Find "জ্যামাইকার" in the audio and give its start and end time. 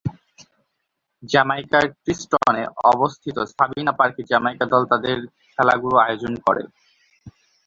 1.23-1.85